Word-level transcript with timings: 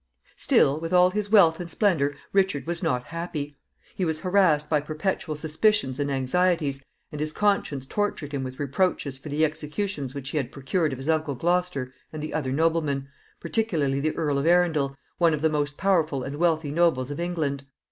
Still, 0.35 0.79
with 0.79 0.93
all 0.93 1.11
his 1.11 1.29
wealth 1.31 1.59
and 1.59 1.69
splendor, 1.69 2.15
Richard 2.33 2.65
was 2.65 2.81
not 2.81 3.03
happy. 3.09 3.59
He 3.93 4.03
was 4.03 4.21
harassed 4.21 4.67
by 4.67 4.81
perpetual 4.81 5.35
suspicions 5.35 5.99
and 5.99 6.09
anxieties, 6.09 6.83
and 7.11 7.21
his 7.21 7.31
conscience 7.31 7.85
tortured 7.85 8.31
him 8.31 8.43
with 8.43 8.57
reproaches 8.59 9.19
for 9.19 9.29
the 9.29 9.45
executions 9.45 10.15
which 10.15 10.29
he 10.31 10.37
had 10.37 10.51
procured 10.51 10.91
of 10.91 10.97
his 10.97 11.07
uncle 11.07 11.35
Gloucester 11.35 11.93
and 12.11 12.23
the 12.23 12.33
other 12.33 12.51
noblemen, 12.51 13.09
particularly 13.39 13.99
the 13.99 14.15
Earl 14.15 14.39
of 14.39 14.47
Arundel, 14.47 14.95
one 15.19 15.35
of 15.35 15.41
the 15.41 15.51
most 15.51 15.77
powerful 15.77 16.23
and 16.23 16.37
wealthy 16.37 16.71
nobles 16.71 17.11
of 17.11 17.19
England. 17.19 17.65